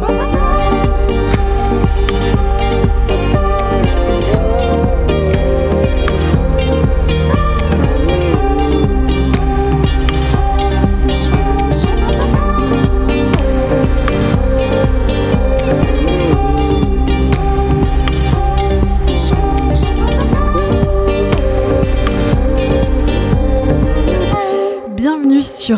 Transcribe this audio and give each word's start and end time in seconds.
sur 0.00 0.29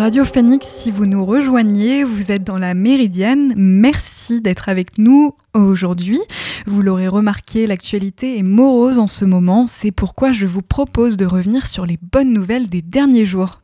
Radio 0.03 0.25
Phoenix. 0.25 0.67
Si 0.67 0.91
vous 0.91 1.07
nous 1.07 1.25
rejoignez, 1.25 2.03
vous 2.03 2.33
êtes 2.33 2.43
dans 2.43 2.59
la 2.59 2.75
Méridienne. 2.75 3.55
Merci 3.57 4.41
d'être 4.41 4.69
avec 4.69 4.99
nous 4.99 5.37
aujourd'hui. 5.55 6.19
Vous 6.67 6.83
l'aurez 6.83 7.07
remarqué, 7.07 7.69
l'actualité 7.69 8.37
est 8.37 8.43
morose 8.43 8.99
en 8.99 9.07
ce 9.07 9.25
moment. 9.25 9.67
C'est 9.69 9.93
pourquoi 9.93 10.33
je 10.33 10.49
vous 10.49 10.61
propose 10.61 11.17
de 11.17 11.25
revenir 11.25 11.69
sur 11.69 11.87
les 11.87 12.01
bonnes 12.03 12.33
nouvelles 12.33 12.69
des 12.69 12.83
derniers 12.83 13.27
jours. 13.27 13.61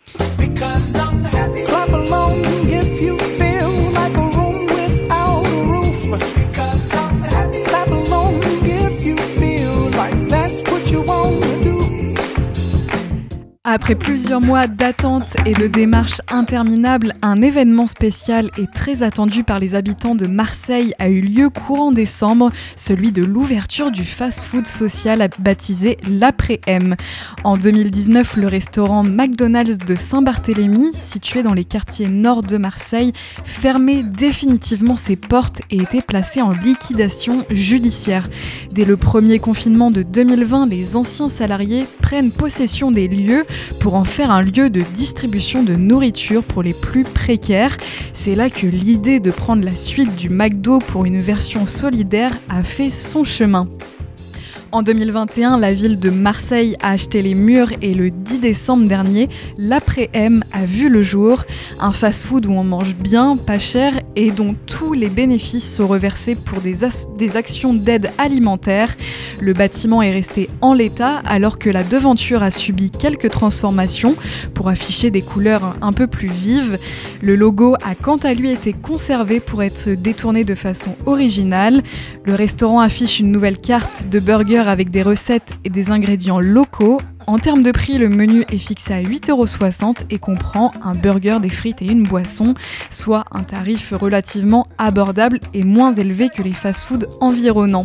Après 13.70 13.94
plusieurs 13.94 14.40
mois 14.40 14.66
d'attente 14.66 15.36
et 15.44 15.52
de 15.52 15.66
démarches 15.66 16.22
interminables, 16.32 17.12
un 17.20 17.42
événement 17.42 17.86
spécial 17.86 18.50
et 18.56 18.66
très 18.66 19.02
attendu 19.02 19.44
par 19.44 19.58
les 19.58 19.74
habitants 19.74 20.14
de 20.14 20.26
Marseille 20.26 20.94
a 20.98 21.10
eu 21.10 21.20
lieu 21.20 21.50
courant 21.50 21.92
décembre, 21.92 22.50
celui 22.76 23.12
de 23.12 23.22
l'ouverture 23.22 23.90
du 23.90 24.06
fast-food 24.06 24.66
social 24.66 25.28
baptisé 25.38 25.98
l'Après-M. 26.08 26.96
En 27.44 27.58
2019, 27.58 28.38
le 28.38 28.46
restaurant 28.46 29.02
McDonald's 29.04 29.76
de 29.76 29.96
Saint-Barthélemy, 29.96 30.94
situé 30.94 31.42
dans 31.42 31.52
les 31.52 31.64
quartiers 31.64 32.08
nord 32.08 32.42
de 32.42 32.56
Marseille, 32.56 33.12
fermait 33.44 34.02
définitivement 34.02 34.96
ses 34.96 35.16
portes 35.16 35.60
et 35.70 35.76
était 35.76 36.00
placé 36.00 36.40
en 36.40 36.52
liquidation 36.52 37.44
judiciaire. 37.50 38.30
Dès 38.72 38.86
le 38.86 38.96
premier 38.96 39.40
confinement 39.40 39.90
de 39.90 40.02
2020, 40.02 40.70
les 40.70 40.96
anciens 40.96 41.28
salariés 41.28 41.84
prennent 42.00 42.30
possession 42.30 42.90
des 42.90 43.08
lieux 43.08 43.44
pour 43.80 43.94
en 43.94 44.04
faire 44.04 44.30
un 44.30 44.42
lieu 44.42 44.70
de 44.70 44.80
distribution 44.94 45.62
de 45.62 45.74
nourriture 45.74 46.42
pour 46.42 46.62
les 46.62 46.74
plus 46.74 47.04
précaires. 47.04 47.76
C'est 48.12 48.34
là 48.34 48.50
que 48.50 48.66
l'idée 48.66 49.20
de 49.20 49.30
prendre 49.30 49.64
la 49.64 49.74
suite 49.74 50.16
du 50.16 50.28
McDo 50.28 50.78
pour 50.78 51.04
une 51.04 51.20
version 51.20 51.66
solidaire 51.66 52.32
a 52.48 52.64
fait 52.64 52.90
son 52.90 53.24
chemin. 53.24 53.68
En 54.70 54.82
2021, 54.82 55.56
la 55.56 55.72
ville 55.72 55.98
de 55.98 56.10
Marseille 56.10 56.76
a 56.82 56.90
acheté 56.90 57.22
les 57.22 57.34
murs 57.34 57.72
et 57.80 57.94
le 57.94 58.10
10 58.10 58.40
décembre 58.40 58.86
dernier, 58.86 59.30
l'après-M 59.56 60.44
a 60.52 60.66
vu 60.66 60.90
le 60.90 61.02
jour. 61.02 61.44
Un 61.80 61.92
fast-food 61.92 62.44
où 62.44 62.52
on 62.52 62.64
mange 62.64 62.94
bien, 62.94 63.38
pas 63.38 63.58
cher 63.58 63.98
et 64.14 64.30
dont 64.30 64.54
tous 64.66 64.92
les 64.92 65.08
bénéfices 65.08 65.76
sont 65.76 65.86
reversés 65.86 66.34
pour 66.34 66.60
des, 66.60 66.76
des 67.16 67.36
actions 67.38 67.72
d'aide 67.72 68.10
alimentaire. 68.18 68.94
Le 69.40 69.54
bâtiment 69.54 70.02
est 70.02 70.12
resté 70.12 70.50
en 70.60 70.74
l'état 70.74 71.22
alors 71.24 71.58
que 71.58 71.70
la 71.70 71.82
devanture 71.82 72.42
a 72.42 72.50
subi 72.50 72.90
quelques 72.90 73.30
transformations 73.30 74.16
pour 74.52 74.68
afficher 74.68 75.10
des 75.10 75.22
couleurs 75.22 75.76
un 75.80 75.94
peu 75.94 76.06
plus 76.06 76.28
vives. 76.28 76.78
Le 77.22 77.36
logo 77.36 77.74
a 77.82 77.94
quant 77.94 78.18
à 78.18 78.34
lui 78.34 78.50
été 78.50 78.74
conservé 78.74 79.40
pour 79.40 79.62
être 79.62 79.88
détourné 79.90 80.44
de 80.44 80.54
façon 80.54 80.94
originale. 81.06 81.82
Le 82.26 82.34
restaurant 82.34 82.80
affiche 82.80 83.18
une 83.18 83.32
nouvelle 83.32 83.56
carte 83.56 84.08
de 84.10 84.18
avec 84.66 84.90
des 84.90 85.02
recettes 85.02 85.58
et 85.64 85.70
des 85.70 85.90
ingrédients 85.90 86.40
locaux 86.40 86.98
en 87.28 87.38
termes 87.38 87.62
de 87.62 87.72
prix, 87.72 87.98
le 87.98 88.08
menu 88.08 88.46
est 88.50 88.56
fixé 88.56 88.94
à 88.94 89.02
8,60€ 89.02 89.96
et 90.08 90.18
comprend 90.18 90.72
un 90.82 90.94
burger, 90.94 91.40
des 91.42 91.50
frites 91.50 91.82
et 91.82 91.84
une 91.84 92.02
boisson, 92.02 92.54
soit 92.88 93.26
un 93.32 93.42
tarif 93.42 93.92
relativement 93.92 94.66
abordable 94.78 95.38
et 95.52 95.62
moins 95.62 95.92
élevé 95.94 96.30
que 96.34 96.42
les 96.42 96.54
fast-foods 96.54 97.04
environnants. 97.20 97.84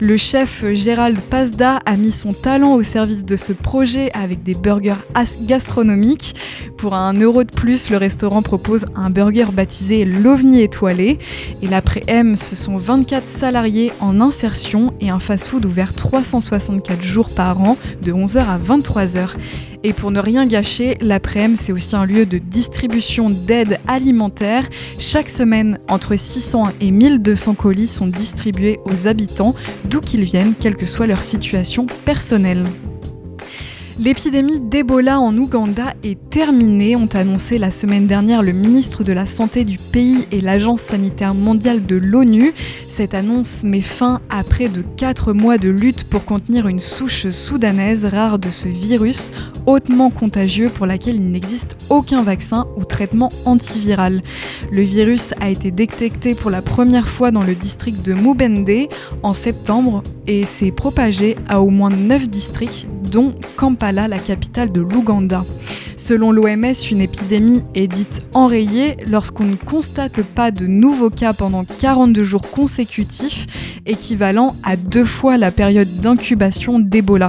Le 0.00 0.16
chef 0.16 0.64
Gérald 0.72 1.20
Pazda 1.20 1.80
a 1.84 1.96
mis 1.98 2.12
son 2.12 2.32
talent 2.32 2.76
au 2.76 2.82
service 2.82 3.26
de 3.26 3.36
ce 3.36 3.52
projet 3.52 4.10
avec 4.14 4.42
des 4.42 4.54
burgers 4.54 4.94
gastronomiques. 5.42 6.34
Pour 6.78 6.94
un 6.94 7.12
euro 7.12 7.44
de 7.44 7.50
plus, 7.50 7.90
le 7.90 7.96
restaurant 7.96 8.40
propose 8.40 8.86
un 8.94 9.10
burger 9.10 9.46
baptisé 9.52 10.04
l'OVNI 10.04 10.62
étoilé. 10.62 11.18
Et 11.60 11.66
l'après-M, 11.66 12.36
ce 12.36 12.56
sont 12.56 12.78
24 12.78 13.24
salariés 13.26 13.92
en 14.00 14.20
insertion 14.20 14.94
et 15.00 15.10
un 15.10 15.18
fast-food 15.18 15.66
ouvert 15.66 15.92
364 15.92 17.02
jours 17.02 17.30
par 17.30 17.60
an 17.60 17.76
de 18.02 18.12
11h 18.12 18.38
à 18.38 18.58
20 18.58 18.78
23 18.78 19.16
heures. 19.16 19.36
Et 19.84 19.92
pour 19.92 20.10
ne 20.10 20.20
rien 20.20 20.46
gâcher, 20.46 20.96
l'après-midi, 21.00 21.60
c'est 21.60 21.72
aussi 21.72 21.96
un 21.96 22.04
lieu 22.04 22.26
de 22.26 22.38
distribution 22.38 23.30
d'aide 23.30 23.78
alimentaire. 23.86 24.64
Chaque 24.98 25.30
semaine, 25.30 25.78
entre 25.88 26.16
600 26.16 26.68
et 26.80 26.90
1200 26.90 27.54
colis 27.54 27.88
sont 27.88 28.06
distribués 28.06 28.78
aux 28.84 29.06
habitants, 29.06 29.54
d'où 29.84 30.00
qu'ils 30.00 30.24
viennent, 30.24 30.54
quelle 30.58 30.76
que 30.76 30.86
soit 30.86 31.06
leur 31.06 31.22
situation 31.22 31.86
personnelle. 32.04 32.64
L'épidémie 34.00 34.60
d'Ebola 34.60 35.18
en 35.18 35.36
Ouganda 35.36 35.92
est 36.04 36.30
terminée, 36.30 36.94
ont 36.94 37.08
annoncé 37.14 37.58
la 37.58 37.72
semaine 37.72 38.06
dernière 38.06 38.44
le 38.44 38.52
ministre 38.52 39.02
de 39.02 39.12
la 39.12 39.26
Santé 39.26 39.64
du 39.64 39.76
pays 39.76 40.24
et 40.30 40.40
l'Agence 40.40 40.82
sanitaire 40.82 41.34
mondiale 41.34 41.84
de 41.84 41.96
l'ONU. 41.96 42.54
Cette 42.88 43.12
annonce 43.12 43.64
met 43.64 43.80
fin 43.80 44.20
à 44.30 44.44
près 44.44 44.68
de 44.68 44.84
4 44.96 45.32
mois 45.32 45.58
de 45.58 45.68
lutte 45.68 46.04
pour 46.04 46.24
contenir 46.24 46.68
une 46.68 46.78
souche 46.78 47.28
soudanaise 47.30 48.04
rare 48.04 48.38
de 48.38 48.50
ce 48.50 48.68
virus 48.68 49.32
hautement 49.66 50.10
contagieux 50.10 50.68
pour 50.68 50.86
laquelle 50.86 51.16
il 51.16 51.32
n'existe 51.32 51.76
aucun 51.90 52.22
vaccin 52.22 52.68
ou 52.76 52.84
traitement 52.84 53.32
antiviral. 53.46 54.22
Le 54.70 54.82
virus 54.82 55.34
a 55.40 55.50
été 55.50 55.72
détecté 55.72 56.36
pour 56.36 56.52
la 56.52 56.62
première 56.62 57.08
fois 57.08 57.32
dans 57.32 57.42
le 57.42 57.56
district 57.56 58.06
de 58.06 58.14
Mubende 58.14 58.88
en 59.24 59.32
septembre 59.32 60.04
et 60.28 60.44
s'est 60.44 60.70
propagé 60.70 61.36
à 61.48 61.60
au 61.60 61.70
moins 61.70 61.90
9 61.90 62.28
districts 62.28 62.86
dont 63.08 63.34
Kampala, 63.56 64.08
la 64.08 64.18
capitale 64.18 64.70
de 64.70 64.80
l'Ouganda. 64.80 65.44
Selon 66.08 66.32
l'OMS, 66.32 66.72
une 66.90 67.02
épidémie 67.02 67.60
est 67.74 67.86
dite 67.86 68.22
enrayée 68.32 68.96
lorsqu'on 69.06 69.44
ne 69.44 69.56
constate 69.56 70.22
pas 70.22 70.50
de 70.50 70.66
nouveaux 70.66 71.10
cas 71.10 71.34
pendant 71.34 71.64
42 71.64 72.24
jours 72.24 72.50
consécutifs, 72.50 73.44
équivalent 73.84 74.56
à 74.62 74.76
deux 74.76 75.04
fois 75.04 75.36
la 75.36 75.50
période 75.50 76.00
d'incubation 76.00 76.78
d'Ebola. 76.78 77.28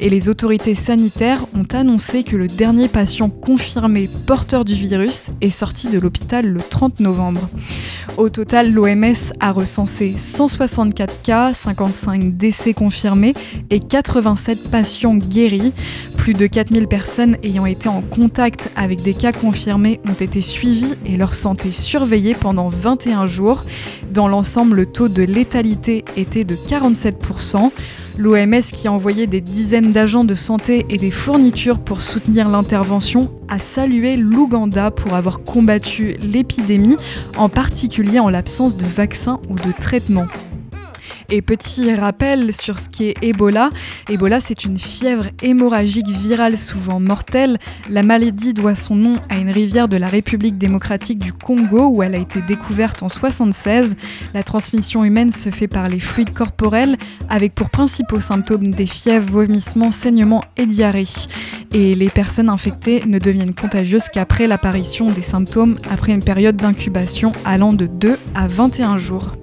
Et 0.00 0.08
les 0.08 0.30
autorités 0.30 0.74
sanitaires 0.74 1.44
ont 1.54 1.66
annoncé 1.76 2.22
que 2.22 2.36
le 2.36 2.48
dernier 2.48 2.88
patient 2.88 3.28
confirmé 3.28 4.08
porteur 4.26 4.64
du 4.64 4.72
virus 4.74 5.24
est 5.42 5.50
sorti 5.50 5.88
de 5.88 5.98
l'hôpital 5.98 6.46
le 6.46 6.60
30 6.60 7.00
novembre. 7.00 7.50
Au 8.16 8.30
total, 8.30 8.72
l'OMS 8.72 9.32
a 9.40 9.52
recensé 9.52 10.14
164 10.16 11.22
cas, 11.22 11.52
55 11.52 12.36
décès 12.36 12.72
confirmés 12.72 13.34
et 13.70 13.80
87 13.80 14.70
patients 14.70 15.16
guéris. 15.16 15.72
Plus 16.24 16.32
de 16.32 16.46
4000 16.46 16.88
personnes 16.88 17.36
ayant 17.42 17.66
été 17.66 17.86
en 17.86 18.00
contact 18.00 18.70
avec 18.76 19.02
des 19.02 19.12
cas 19.12 19.30
confirmés 19.30 20.00
ont 20.08 20.14
été 20.14 20.40
suivis 20.40 20.94
et 21.04 21.18
leur 21.18 21.34
santé 21.34 21.70
surveillée 21.70 22.34
pendant 22.34 22.70
21 22.70 23.26
jours. 23.26 23.62
Dans 24.10 24.26
l'ensemble, 24.26 24.74
le 24.76 24.86
taux 24.86 25.08
de 25.08 25.22
létalité 25.22 26.02
était 26.16 26.44
de 26.44 26.56
47%. 26.56 27.70
L'OMS, 28.16 28.62
qui 28.72 28.88
a 28.88 28.92
envoyé 28.92 29.26
des 29.26 29.42
dizaines 29.42 29.92
d'agents 29.92 30.24
de 30.24 30.34
santé 30.34 30.86
et 30.88 30.96
des 30.96 31.10
fournitures 31.10 31.78
pour 31.78 32.00
soutenir 32.00 32.48
l'intervention, 32.48 33.30
a 33.48 33.58
salué 33.58 34.16
l'Ouganda 34.16 34.90
pour 34.90 35.12
avoir 35.12 35.40
combattu 35.40 36.16
l'épidémie, 36.22 36.96
en 37.36 37.50
particulier 37.50 38.18
en 38.18 38.30
l'absence 38.30 38.78
de 38.78 38.86
vaccins 38.86 39.40
ou 39.50 39.56
de 39.56 39.72
traitements. 39.78 40.28
Et 41.30 41.42
petit 41.42 41.94
rappel 41.94 42.52
sur 42.52 42.78
ce 42.78 42.88
qui 42.88 43.04
est 43.04 43.14
Ebola. 43.22 43.70
Ebola, 44.10 44.40
c'est 44.40 44.64
une 44.64 44.78
fièvre 44.78 45.26
hémorragique 45.42 46.08
virale 46.08 46.58
souvent 46.58 47.00
mortelle. 47.00 47.58
La 47.88 48.02
maladie 48.02 48.54
doit 48.54 48.74
son 48.74 48.94
nom 48.94 49.16
à 49.28 49.36
une 49.38 49.50
rivière 49.50 49.88
de 49.88 49.96
la 49.96 50.08
République 50.08 50.58
démocratique 50.58 51.18
du 51.18 51.32
Congo 51.32 51.88
où 51.88 52.02
elle 52.02 52.14
a 52.14 52.18
été 52.18 52.40
découverte 52.42 53.02
en 53.02 53.08
76. 53.08 53.96
La 54.34 54.42
transmission 54.42 55.04
humaine 55.04 55.32
se 55.32 55.50
fait 55.50 55.68
par 55.68 55.88
les 55.88 56.00
fluides 56.00 56.32
corporels 56.32 56.96
avec 57.28 57.54
pour 57.54 57.70
principaux 57.70 58.20
symptômes 58.20 58.70
des 58.70 58.86
fièvres, 58.86 59.30
vomissements, 59.30 59.90
saignements 59.90 60.44
et 60.56 60.66
diarrhée. 60.66 61.04
Et 61.72 61.94
les 61.94 62.08
personnes 62.08 62.48
infectées 62.48 63.02
ne 63.06 63.18
deviennent 63.18 63.54
contagieuses 63.54 64.04
qu'après 64.12 64.46
l'apparition 64.46 65.10
des 65.10 65.22
symptômes 65.22 65.78
après 65.90 66.12
une 66.12 66.22
période 66.22 66.56
d'incubation 66.56 67.32
allant 67.44 67.72
de 67.72 67.86
2 67.86 68.16
à 68.34 68.46
21 68.46 68.98
jours. 68.98 69.34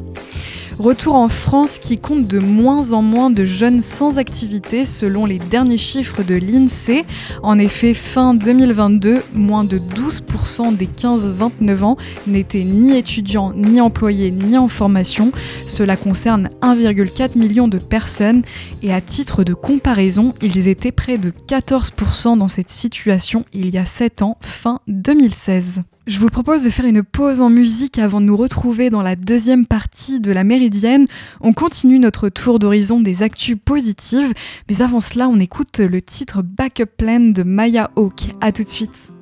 Retour 0.81 1.13
en 1.13 1.29
France 1.29 1.77
qui 1.77 1.99
compte 1.99 2.25
de 2.25 2.39
moins 2.39 2.91
en 2.91 3.03
moins 3.03 3.29
de 3.29 3.45
jeunes 3.45 3.83
sans 3.83 4.17
activité 4.17 4.83
selon 4.85 5.27
les 5.27 5.37
derniers 5.37 5.77
chiffres 5.77 6.23
de 6.23 6.33
l'INSEE. 6.33 7.05
En 7.43 7.59
effet, 7.59 7.93
fin 7.93 8.33
2022, 8.33 9.21
moins 9.35 9.63
de 9.63 9.77
12% 9.77 10.75
des 10.75 10.87
15-29 10.87 11.83
ans 11.83 11.97
n'étaient 12.25 12.63
ni 12.63 12.97
étudiants, 12.97 13.53
ni 13.55 13.79
employés, 13.79 14.31
ni 14.31 14.57
en 14.57 14.67
formation. 14.67 15.31
Cela 15.67 15.95
concerne 15.97 16.49
1,4 16.63 17.37
million 17.37 17.67
de 17.67 17.77
personnes 17.77 18.41
et 18.81 18.91
à 18.91 19.01
titre 19.01 19.43
de 19.43 19.53
comparaison, 19.53 20.33
ils 20.41 20.67
étaient 20.67 20.91
près 20.91 21.19
de 21.19 21.31
14% 21.47 22.39
dans 22.39 22.47
cette 22.47 22.71
situation 22.71 23.45
il 23.53 23.69
y 23.69 23.77
a 23.77 23.85
7 23.85 24.23
ans, 24.23 24.39
fin 24.41 24.79
2016. 24.87 25.83
Je 26.11 26.19
vous 26.19 26.27
propose 26.27 26.65
de 26.65 26.69
faire 26.69 26.83
une 26.83 27.03
pause 27.03 27.39
en 27.39 27.49
musique 27.49 27.97
avant 27.97 28.19
de 28.19 28.25
nous 28.25 28.35
retrouver 28.35 28.89
dans 28.89 29.01
la 29.01 29.15
deuxième 29.15 29.65
partie 29.65 30.19
de 30.19 30.33
la 30.33 30.43
Méridienne. 30.43 31.07
On 31.39 31.53
continue 31.53 31.99
notre 31.99 32.27
tour 32.27 32.59
d'horizon 32.59 32.99
des 32.99 33.23
actus 33.23 33.55
positives, 33.63 34.33
mais 34.69 34.81
avant 34.81 34.99
cela, 34.99 35.29
on 35.29 35.39
écoute 35.39 35.79
le 35.79 36.01
titre 36.01 36.41
Backup 36.41 36.97
Plan 36.97 37.31
de 37.31 37.43
Maya 37.43 37.91
Hawk. 37.95 38.35
A 38.41 38.51
tout 38.51 38.65
de 38.65 38.69
suite. 38.69 39.13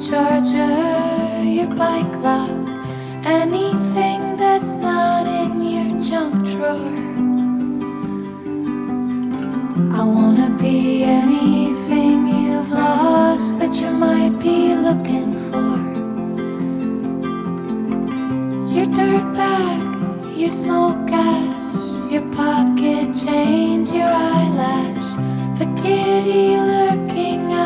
Charger, 0.00 1.42
your 1.42 1.68
bike 1.74 2.16
lock, 2.16 2.50
anything 3.24 4.36
that's 4.36 4.76
not 4.76 5.26
in 5.26 5.62
your 5.62 6.00
junk 6.02 6.44
drawer. 6.44 7.06
I 9.98 10.02
wanna 10.04 10.50
be 10.60 11.02
anything 11.02 12.28
you've 12.28 12.70
lost 12.70 13.58
that 13.58 13.74
you 13.80 13.90
might 13.90 14.38
be 14.38 14.74
looking 14.74 15.34
for. 15.34 15.76
Your 18.74 18.86
dirt 18.86 19.26
bag, 19.34 20.36
your 20.36 20.48
smoke 20.48 21.10
ash, 21.10 22.12
your 22.12 22.26
pocket 22.32 23.14
change, 23.14 23.92
your 23.92 24.08
eyelash, 24.08 25.08
the 25.58 25.66
kitty 25.80 26.56
lurking 26.58 27.52
out 27.52 27.65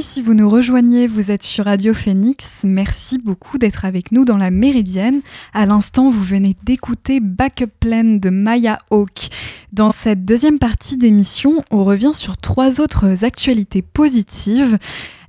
si 0.00 0.20
vous 0.20 0.34
nous 0.34 0.48
rejoignez, 0.48 1.06
vous 1.06 1.30
êtes 1.30 1.44
sur 1.44 1.66
Radio 1.66 1.94
Phoenix. 1.94 2.62
Merci 2.64 3.18
beaucoup 3.18 3.58
d'être 3.58 3.84
avec 3.84 4.10
nous 4.10 4.24
dans 4.24 4.36
la 4.36 4.50
Méridienne. 4.50 5.20
À 5.54 5.66
l'instant, 5.66 6.10
vous 6.10 6.22
venez 6.22 6.56
d'écouter 6.64 7.20
Backup 7.20 7.68
Plan 7.78 8.18
de 8.18 8.28
Maya 8.28 8.78
Hawk. 8.90 9.28
Dans 9.72 9.92
cette 9.92 10.24
deuxième 10.24 10.58
partie 10.58 10.96
d'émission, 10.96 11.62
on 11.70 11.84
revient 11.84 12.12
sur 12.12 12.36
trois 12.36 12.80
autres 12.80 13.24
actualités 13.24 13.82
positives. 13.82 14.78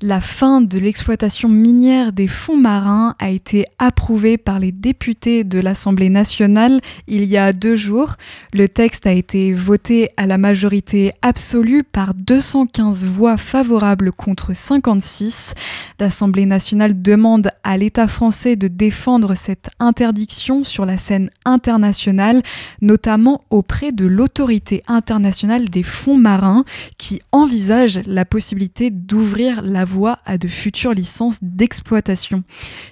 La 0.06 0.20
fin 0.20 0.60
de 0.60 0.80
l'exploitation 0.80 1.48
minière 1.48 2.12
des 2.12 2.28
fonds 2.28 2.58
marins 2.58 3.16
a 3.20 3.30
été 3.30 3.64
approuvée 3.80 4.38
par 4.38 4.60
les 4.60 4.74
députés 4.74 5.46
de 5.46 5.62
l'Assemblée 5.62 6.10
nationale 6.10 6.82
il 7.08 7.24
y 7.24 7.38
a 7.38 7.54
deux 7.54 7.78
jours. 7.78 8.16
Le 8.52 8.68
texte 8.68 9.08
a 9.08 9.14
été 9.14 9.54
voté 9.54 10.10
à 10.18 10.26
la 10.26 10.38
majorité 10.38 11.14
absolue 11.22 11.84
par 11.84 12.16
215 12.16 13.06
voix 13.06 13.38
favorables 13.38 14.12
contre 14.12 14.54
56. 14.54 15.54
L'Assemblée 16.02 16.46
nationale 16.46 17.02
demande 17.02 17.52
à 17.64 17.78
l'État 17.78 18.10
français 18.10 18.58
de 18.58 18.68
défendre 18.68 19.36
cette 19.36 19.70
interdiction 19.80 20.66
sur 20.66 20.86
la 20.86 20.98
scène 20.98 21.30
internationale, 21.46 22.44
notamment 22.82 23.40
auprès 23.50 23.94
de 23.94 24.06
l'autorité 24.06 24.84
internationale 24.86 25.70
des 25.70 25.84
fonds 25.84 26.18
marins 26.18 26.66
qui 26.98 27.22
envisage 27.32 28.02
la 28.06 28.26
possibilité 28.26 28.90
d'ouvrir 28.90 29.62
la 29.62 29.86
voie 29.86 29.93
voie 29.94 30.20
à 30.26 30.38
de 30.38 30.48
futures 30.48 30.94
licences 30.94 31.38
d'exploitation. 31.42 32.44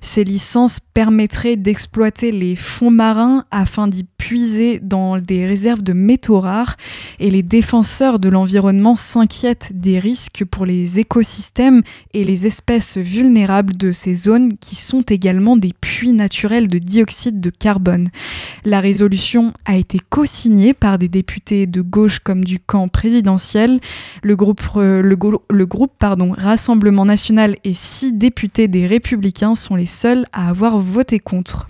Ces 0.02 0.24
licences 0.24 0.80
permettraient 0.94 1.56
d'exploiter 1.56 2.32
les 2.32 2.56
fonds 2.56 2.92
marins 2.92 3.46
afin 3.50 3.88
d'y 3.88 4.04
puiser 4.04 4.80
dans 4.80 5.20
des 5.20 5.48
réserves 5.48 5.82
de 5.82 5.94
métaux 5.94 6.40
rares 6.40 6.78
et 7.20 7.32
les 7.32 7.42
défenseurs 7.42 8.20
de 8.20 8.30
l'environnement 8.30 8.96
s'inquiètent 8.96 9.72
des 9.74 9.98
risques 9.98 10.46
pour 10.46 10.66
les 10.66 11.00
écosystèmes 11.00 11.82
et 12.14 12.24
les 12.24 12.46
espèces 12.46 12.98
vulnérables 12.98 13.76
de 13.76 13.92
ces 13.92 14.16
zones 14.16 14.58
qui 14.58 14.76
sont 14.76 15.02
également 15.02 15.58
des 15.58 15.74
puits 15.80 16.14
naturels 16.14 16.68
de 16.68 16.78
dioxyde 16.78 17.42
de 17.42 17.50
carbone. 17.50 18.10
La 18.64 18.80
résolution 18.80 19.54
a 19.66 19.76
été 19.76 20.00
co-signée 20.10 20.74
par 20.74 21.00
des 21.00 21.08
députés 21.08 21.66
de 21.66 21.82
gauche 21.82 22.20
comme 22.20 22.44
du 22.44 22.60
camp 22.60 22.88
présidentiel. 22.88 23.80
Le 24.22 24.36
groupe, 24.36 24.62
euh, 24.76 25.02
le, 25.02 25.66
groupe 25.66 25.94
pardon, 25.98 26.34
Rassemblement 26.38 26.91
national 26.92 27.56
et 27.64 27.74
six 27.74 28.14
députés 28.14 28.68
des 28.68 28.88
républicains 28.88 29.56
sont 29.56 29.76
les 29.76 29.86
seuls 29.86 30.26
à 30.34 30.50
avoir 30.50 30.78
voté 30.78 31.20
contre. 31.20 31.68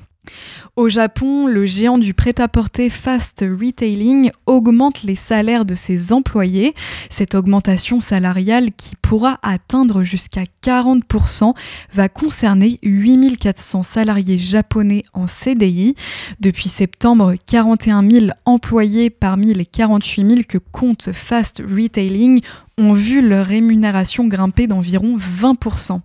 Au 0.78 0.88
Japon, 0.88 1.48
le 1.48 1.66
géant 1.66 1.98
du 1.98 2.14
prêt-à-porter 2.14 2.90
Fast 2.90 3.42
Retailing 3.42 4.32
augmente 4.46 5.04
les 5.04 5.16
salaires 5.16 5.66
de 5.66 5.76
ses 5.76 6.14
employés. 6.14 6.74
Cette 7.10 7.36
augmentation 7.36 8.00
salariale, 8.00 8.72
qui 8.72 8.96
pourra 8.96 9.40
atteindre 9.42 10.04
jusqu'à 10.04 10.44
40%, 10.64 11.54
va 11.92 12.08
concerner 12.08 12.80
8400 12.84 13.84
salariés 13.84 14.38
japonais 14.38 15.04
en 15.14 15.28
CDI. 15.28 15.96
Depuis 16.40 16.70
septembre, 16.70 17.34
41 17.48 18.10
000 18.10 18.26
employés 18.46 19.10
parmi 19.10 19.54
les 19.54 19.66
48 19.66 20.28
000 20.30 20.42
que 20.48 20.58
compte 20.58 21.12
Fast 21.12 21.62
Retailing 21.68 22.42
ont 22.78 22.94
vu 22.94 23.28
leur 23.28 23.46
rémunération 23.46 24.28
grimper 24.28 24.68
d'environ 24.68 25.18
20%. 25.18 26.02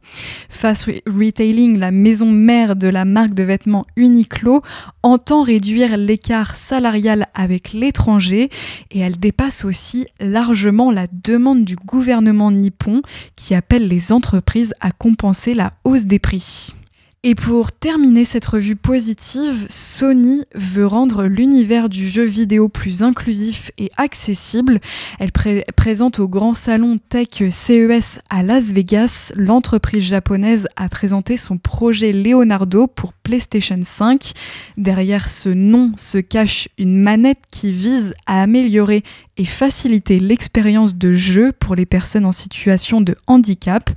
Fast 0.48 0.90
Retailing, 1.06 1.78
la 1.78 1.90
maison 1.90 2.30
mère 2.30 2.76
de 2.76 2.88
la 2.88 3.04
marque 3.04 3.34
de 3.34 3.42
vêtements 3.42 3.86
Uniqlo, 3.96 4.62
entend 5.02 5.42
réduire 5.42 5.96
l'écart 5.96 6.56
salarial 6.56 7.26
avec 7.34 7.72
l'étranger 7.72 8.50
et 8.90 8.98
elle 8.98 9.18
dépasse 9.18 9.64
aussi 9.64 10.06
largement 10.20 10.90
la 10.90 11.06
demande 11.12 11.64
du 11.64 11.76
gouvernement 11.76 12.50
nippon 12.50 13.02
qui 13.36 13.54
appelle 13.54 13.88
les 13.88 14.12
entreprises 14.12 14.74
à 14.80 14.90
compenser 14.90 15.54
la 15.54 15.72
hausse 15.84 16.04
des 16.04 16.18
prix. 16.18 16.74
Et 17.22 17.34
pour 17.34 17.72
terminer 17.72 18.24
cette 18.24 18.46
revue 18.46 18.76
positive, 18.76 19.66
Sony 19.68 20.44
veut 20.54 20.86
rendre 20.86 21.24
l'univers 21.24 21.88
du 21.88 22.08
jeu 22.08 22.22
vidéo 22.22 22.68
plus 22.68 23.02
inclusif 23.02 23.72
et 23.78 23.90
accessible. 23.96 24.80
Elle 25.18 25.32
présente 25.32 26.20
au 26.20 26.28
grand 26.28 26.54
salon 26.54 26.98
Tech 27.08 27.42
CES 27.50 28.20
à 28.30 28.44
Las 28.44 28.70
Vegas. 28.70 29.32
L'entreprise 29.34 30.04
japonaise 30.04 30.68
a 30.76 30.88
présenté 30.88 31.36
son 31.36 31.58
projet 31.58 32.12
Leonardo 32.12 32.86
pour 32.86 33.12
PlayStation 33.12 33.80
5. 33.84 34.32
Derrière 34.76 35.28
ce 35.28 35.48
nom 35.48 35.92
se 35.96 36.18
cache 36.18 36.68
une 36.78 36.96
manette 36.96 37.42
qui 37.50 37.72
vise 37.72 38.14
à 38.26 38.42
améliorer 38.42 39.02
et 39.36 39.44
faciliter 39.44 40.20
l'expérience 40.20 40.94
de 40.94 41.12
jeu 41.12 41.52
pour 41.52 41.74
les 41.74 41.86
personnes 41.86 42.24
en 42.24 42.32
situation 42.32 43.00
de 43.00 43.16
handicap. 43.26 43.90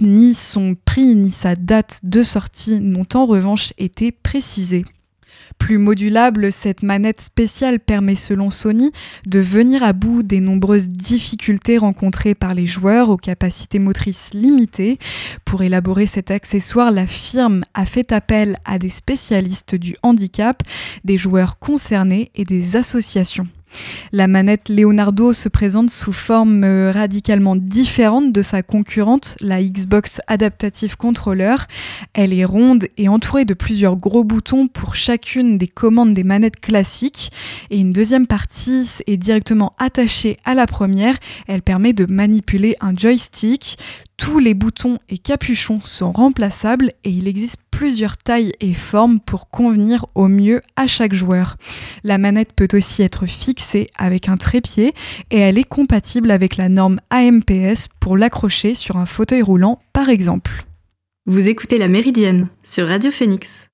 Ni 0.00 0.34
son 0.34 0.76
prix 0.84 1.14
ni 1.14 1.30
sa 1.30 1.56
date 1.56 2.00
de 2.02 2.22
sortie 2.22 2.80
n'ont 2.80 3.06
en 3.14 3.26
revanche 3.26 3.72
été 3.78 4.12
précisés. 4.12 4.84
Plus 5.58 5.78
modulable, 5.78 6.50
cette 6.50 6.82
manette 6.82 7.20
spéciale 7.20 7.78
permet 7.78 8.16
selon 8.16 8.50
Sony 8.50 8.90
de 9.26 9.38
venir 9.40 9.82
à 9.82 9.92
bout 9.92 10.22
des 10.22 10.40
nombreuses 10.40 10.88
difficultés 10.88 11.78
rencontrées 11.78 12.34
par 12.34 12.54
les 12.54 12.66
joueurs 12.66 13.10
aux 13.10 13.16
capacités 13.16 13.78
motrices 13.78 14.30
limitées. 14.34 14.98
Pour 15.44 15.62
élaborer 15.62 16.06
cet 16.06 16.30
accessoire, 16.30 16.90
la 16.90 17.06
firme 17.06 17.62
a 17.74 17.86
fait 17.86 18.12
appel 18.12 18.56
à 18.64 18.78
des 18.78 18.88
spécialistes 18.88 19.74
du 19.74 19.96
handicap, 20.02 20.62
des 21.04 21.18
joueurs 21.18 21.58
concernés 21.58 22.30
et 22.34 22.44
des 22.44 22.76
associations. 22.76 23.46
La 24.12 24.28
manette 24.28 24.68
Leonardo 24.68 25.32
se 25.32 25.48
présente 25.48 25.90
sous 25.90 26.12
forme 26.12 26.64
euh, 26.64 26.92
radicalement 26.92 27.56
différente 27.56 28.32
de 28.32 28.42
sa 28.42 28.62
concurrente, 28.62 29.36
la 29.40 29.62
Xbox 29.62 30.20
Adaptative 30.26 30.96
Controller. 30.96 31.56
Elle 32.12 32.32
est 32.32 32.44
ronde 32.44 32.88
et 32.96 33.08
entourée 33.08 33.44
de 33.44 33.54
plusieurs 33.54 33.96
gros 33.96 34.24
boutons 34.24 34.66
pour 34.66 34.94
chacune 34.94 35.58
des 35.58 35.68
commandes 35.68 36.14
des 36.14 36.24
manettes 36.24 36.60
classiques. 36.60 37.30
Et 37.70 37.78
une 37.80 37.92
deuxième 37.92 38.26
partie 38.26 38.88
est 39.06 39.16
directement 39.16 39.72
attachée 39.78 40.36
à 40.44 40.54
la 40.54 40.66
première. 40.66 41.16
Elle 41.46 41.62
permet 41.62 41.92
de 41.92 42.06
manipuler 42.06 42.76
un 42.80 42.94
joystick. 42.94 43.78
Tous 44.16 44.38
les 44.38 44.54
boutons 44.54 44.98
et 45.08 45.18
capuchons 45.18 45.80
sont 45.80 46.12
remplaçables 46.12 46.92
et 47.04 47.10
il 47.10 47.26
existe 47.26 47.58
plusieurs 47.82 48.16
tailles 48.16 48.52
et 48.60 48.74
formes 48.74 49.18
pour 49.18 49.50
convenir 49.50 50.06
au 50.14 50.28
mieux 50.28 50.62
à 50.76 50.86
chaque 50.86 51.14
joueur. 51.14 51.56
La 52.04 52.16
manette 52.16 52.52
peut 52.52 52.68
aussi 52.74 53.02
être 53.02 53.26
fixée 53.26 53.88
avec 53.98 54.28
un 54.28 54.36
trépied 54.36 54.94
et 55.32 55.38
elle 55.38 55.58
est 55.58 55.68
compatible 55.68 56.30
avec 56.30 56.56
la 56.56 56.68
norme 56.68 57.00
AMPS 57.10 57.88
pour 57.98 58.16
l'accrocher 58.16 58.76
sur 58.76 58.98
un 58.98 59.06
fauteuil 59.06 59.42
roulant 59.42 59.80
par 59.92 60.10
exemple. 60.10 60.64
Vous 61.26 61.48
écoutez 61.48 61.76
La 61.76 61.88
Méridienne 61.88 62.50
sur 62.62 62.86
Radio 62.86 63.10
Phoenix. 63.10 63.71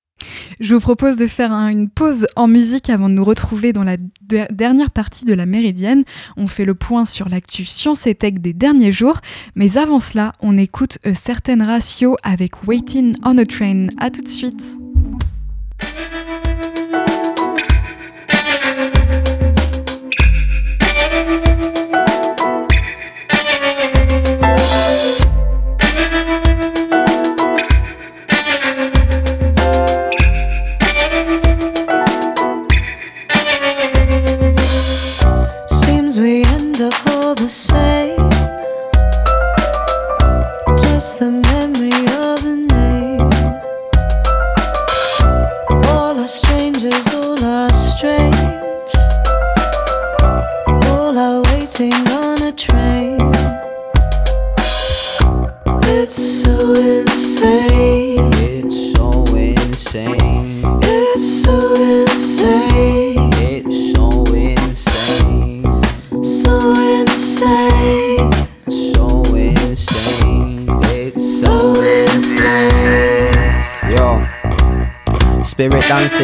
Je 0.60 0.74
vous 0.74 0.80
propose 0.80 1.16
de 1.16 1.26
faire 1.26 1.52
une 1.52 1.88
pause 1.88 2.26
en 2.36 2.48
musique 2.48 2.90
avant 2.90 3.08
de 3.08 3.14
nous 3.14 3.24
retrouver 3.24 3.72
dans 3.72 3.84
la 3.84 3.96
dernière 4.50 4.90
partie 4.90 5.24
de 5.24 5.34
la 5.34 5.46
Méridienne. 5.46 6.04
On 6.36 6.46
fait 6.46 6.64
le 6.64 6.74
point 6.74 7.04
sur 7.04 7.28
l'actu 7.28 7.64
science 7.64 8.06
et 8.06 8.14
tech 8.14 8.34
des 8.34 8.52
derniers 8.52 8.92
jours, 8.92 9.20
mais 9.54 9.78
avant 9.78 10.00
cela, 10.00 10.32
on 10.40 10.58
écoute 10.58 10.98
certaines 11.14 11.62
ratios 11.62 12.16
avec 12.22 12.66
Waiting 12.66 13.16
on 13.24 13.38
a 13.38 13.44
Train. 13.44 13.88
A 13.98 14.10
tout 14.10 14.22
de 14.22 14.28
suite. 14.28 14.78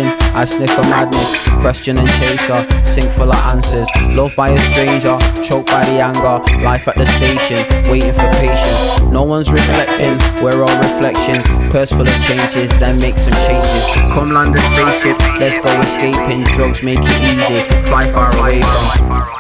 I 0.03 0.45
sniff 0.45 0.77
a 0.77 0.83
madness, 0.83 1.47
question 1.61 1.99
and 1.99 2.11
chaser, 2.11 2.67
sink 2.85 3.13
full 3.13 3.31
of 3.31 3.37
answers. 3.37 3.89
Loved 4.09 4.35
by 4.35 4.49
a 4.49 4.61
stranger, 4.73 5.17
choked 5.41 5.69
by 5.69 5.85
the 5.85 6.03
anger. 6.03 6.43
Life 6.65 6.89
at 6.89 6.97
the 6.97 7.07
station, 7.07 7.65
waiting 7.89 8.13
for 8.13 8.29
patience. 8.33 9.01
No 9.13 9.23
one's 9.23 9.53
reflecting, 9.53 10.19
we're 10.43 10.65
all 10.65 10.79
reflections. 10.79 11.47
Purse 11.73 11.93
full 11.93 12.09
of 12.09 12.25
changes, 12.25 12.71
then 12.81 12.99
make 12.99 13.19
some 13.19 13.35
changes. 13.47 13.85
Come 14.13 14.33
land 14.33 14.57
a 14.57 14.61
spaceship, 14.63 15.19
let's 15.39 15.59
go 15.59 15.81
escaping. 15.81 16.43
Drugs 16.45 16.83
make 16.83 16.99
it 17.01 17.39
easy, 17.39 17.65
fly 17.89 18.11
far 18.11 18.37
away 18.37 18.63
from. 18.63 19.34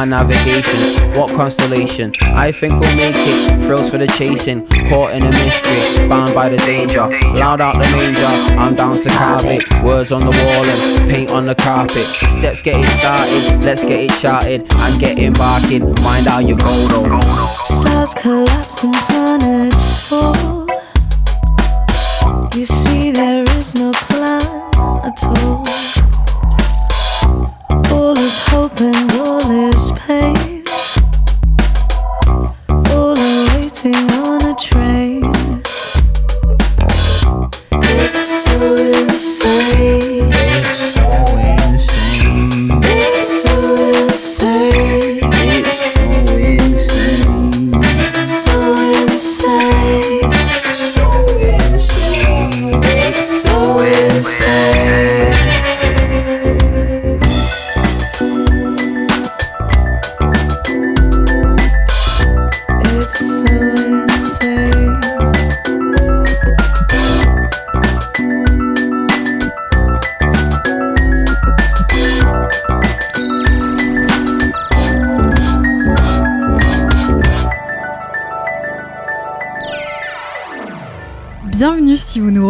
Our 0.00 0.06
navigations, 0.06 0.98
what 1.14 1.30
constellation? 1.36 2.14
I 2.22 2.52
think 2.52 2.80
we'll 2.80 2.96
make 2.96 3.16
it. 3.18 3.60
Thrills 3.60 3.90
for 3.90 3.98
the 3.98 4.06
chasing, 4.06 4.66
caught 4.88 5.12
in 5.12 5.22
a 5.24 5.30
mystery, 5.30 6.08
bound 6.08 6.34
by 6.34 6.48
the 6.48 6.56
danger. 6.56 7.06
Loud 7.34 7.60
out 7.60 7.74
the 7.74 7.80
manger, 7.80 8.24
I'm 8.58 8.74
down 8.74 8.98
to 8.98 9.10
carve 9.10 9.44
it. 9.44 9.62
Words 9.84 10.10
on 10.10 10.24
the 10.24 10.30
wall 10.30 10.64
and 10.64 11.10
paint 11.10 11.30
on 11.30 11.44
the 11.44 11.54
carpet. 11.54 12.06
Steps 12.06 12.62
get 12.62 12.82
it 12.82 12.88
started, 12.88 13.62
let's 13.62 13.84
get 13.84 14.00
it 14.00 14.12
charted 14.18 14.72
and 14.72 14.98
get 14.98 15.18
embarking. 15.18 15.92
Mind 16.02 16.26
how 16.26 16.38
you 16.38 16.56
go 16.56 16.86
though. 16.88 17.20
Stars 17.66 18.14
collapse 18.14 18.82
and 18.82 18.94
planets 18.94 20.08
fall. 20.08 20.66
You 22.54 22.64
see, 22.64 23.10
there 23.10 23.44
is 23.58 23.74
no 23.74 23.92
plan 23.92 24.40
at. 25.04 25.22
All 25.24 25.99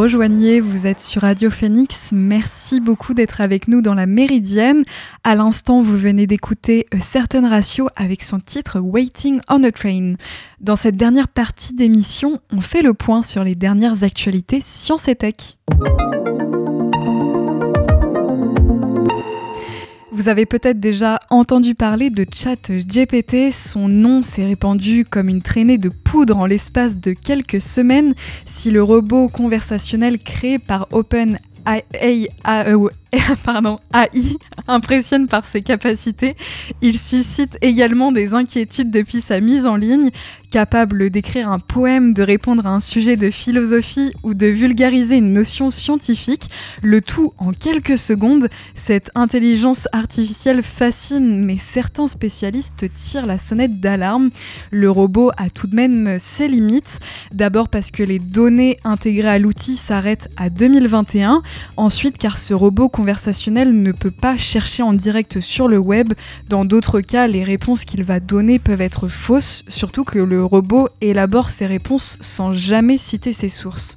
rejoignez, 0.01 0.61
vous 0.61 0.87
êtes 0.87 1.03
sur 1.03 1.21
Radio 1.21 1.51
Phoenix. 1.51 2.09
Merci 2.11 2.81
beaucoup 2.81 3.13
d'être 3.13 3.43
avec 3.43 3.69
nous 3.69 3.83
dans 3.83 3.93
la 3.93 4.07
Méridienne. 4.07 4.83
À 5.25 5.35
l'instant, 5.35 5.83
vous 5.83 5.97
venez 5.97 6.27
d'écouter 6.27 6.87
A 6.91 7.01
Certain 7.01 7.47
Ratio 7.47 7.87
avec 7.97 8.23
son 8.23 8.39
titre 8.39 8.81
Waiting 8.81 9.41
on 9.51 9.63
a 9.63 9.71
Train. 9.71 10.15
Dans 10.59 10.77
cette 10.77 10.97
dernière 10.97 11.29
partie 11.29 11.75
d'émission, 11.75 12.41
on 12.51 12.63
fait 12.63 12.81
le 12.81 12.95
point 12.95 13.23
sur 13.23 13.45
les 13.45 13.55
dernières 13.55 14.03
actualités 14.03 14.63
sciences 14.65 15.07
et 15.07 15.17
tech. 15.17 15.59
Vous 20.21 20.29
avez 20.29 20.45
peut-être 20.45 20.79
déjà 20.79 21.19
entendu 21.31 21.75
parler 21.75 22.11
de 22.11 22.27
ChatGPT. 22.31 23.51
Son 23.53 23.89
nom 23.89 24.21
s'est 24.21 24.45
répandu 24.45 25.07
comme 25.07 25.31
une 25.31 25.41
traînée 25.41 25.79
de 25.79 25.89
poudre 25.89 26.37
en 26.37 26.45
l'espace 26.45 26.99
de 26.99 27.15
quelques 27.15 27.63
semaines. 27.63 28.13
Si 28.45 28.71
le 28.71 28.83
robot 28.83 29.29
conversationnel 29.29 30.19
créé 30.19 30.59
par 30.59 30.89
Open 30.93 31.39
AI, 31.65 32.29
pardon, 33.45 33.79
AI 33.93 34.37
impressionne 34.69 35.27
par 35.27 35.47
ses 35.47 35.63
capacités, 35.63 36.35
il 36.81 36.99
suscite 36.99 37.59
également 37.61 38.13
des 38.13 38.35
inquiétudes 38.35 38.91
depuis 38.91 39.21
sa 39.21 39.41
mise 39.41 39.67
en 39.67 39.77
ligne. 39.77 40.11
Capable 40.51 41.11
d'écrire 41.11 41.49
un 41.49 41.61
poème, 41.61 42.13
de 42.13 42.25
répondre 42.25 42.67
à 42.67 42.71
un 42.71 42.81
sujet 42.81 43.17
de 43.17 43.31
philosophie 43.31 44.13
ou 44.25 44.35
de 44.35 44.47
vulgariser 44.47 45.17
une 45.17 45.33
notion 45.33 45.71
scientifique, 45.71 46.51
le 46.83 47.01
tout 47.01 47.33
en 47.39 47.53
quelques 47.53 47.97
secondes, 47.97 48.49
cette 48.75 49.13
intelligence 49.15 49.87
artificielle 49.93 50.65
fascine, 50.65 51.45
mais 51.45 51.57
certains 51.57 52.09
spécialistes 52.09 52.87
tirent 52.93 53.27
la 53.27 53.39
sonnette 53.39 53.79
d'alarme. 53.79 54.31
Le 54.73 54.91
robot 54.91 55.31
a 55.37 55.51
tout 55.51 55.69
de 55.69 55.77
même 55.77 56.19
ses 56.21 56.49
limites. 56.49 56.99
D'abord 57.33 57.69
parce 57.69 57.93
que 57.93 58.03
les 58.03 58.19
données 58.19 58.77
intégrées 58.83 59.29
à 59.29 59.39
l'outil 59.39 59.77
s'arrêtent 59.77 60.31
à 60.37 60.51
2021. 60.51 61.43
Ensuite 61.77 62.19
car 62.19 62.39
ce 62.39 62.55
robot 62.55 62.89
conversationnel 63.01 63.73
ne 63.73 63.93
peut 63.93 64.11
pas 64.11 64.37
chercher 64.37 64.83
en 64.83 64.93
direct 64.93 65.41
sur 65.41 65.69
le 65.69 65.79
web. 65.79 66.13
Dans 66.51 66.67
d'autres 66.67 67.01
cas, 67.01 67.29
les 67.29 67.45
réponses 67.45 67.87
qu'il 67.87 68.05
va 68.05 68.21
donner 68.21 68.59
peuvent 68.59 68.83
être 68.83 69.09
fausses, 69.09 69.65
surtout 69.69 70.05
que 70.05 70.19
le 70.19 70.45
robot 70.45 70.91
élabore 71.01 71.49
ses 71.49 71.65
réponses 71.65 72.19
sans 72.21 72.53
jamais 72.53 72.99
citer 72.99 73.33
ses 73.33 73.49
sources. 73.49 73.97